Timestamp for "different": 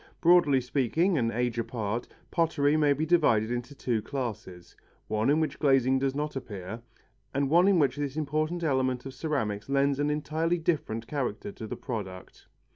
10.57-11.05